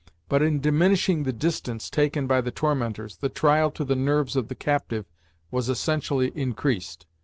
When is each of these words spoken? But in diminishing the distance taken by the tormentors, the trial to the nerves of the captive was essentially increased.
But 0.29 0.41
in 0.41 0.59
diminishing 0.59 1.25
the 1.25 1.31
distance 1.31 1.87
taken 1.87 2.25
by 2.25 2.41
the 2.41 2.49
tormentors, 2.49 3.17
the 3.17 3.29
trial 3.29 3.69
to 3.69 3.85
the 3.85 3.95
nerves 3.95 4.35
of 4.35 4.47
the 4.47 4.55
captive 4.55 5.05
was 5.51 5.69
essentially 5.69 6.31
increased. 6.35 7.05